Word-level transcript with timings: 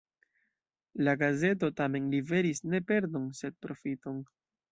La 1.07 1.13
gazeto 1.23 1.69
tamen 1.81 2.09
liveris 2.15 2.63
ne 2.71 2.81
perdon, 2.93 3.31
sed 3.43 3.61
profiton. 3.67 4.21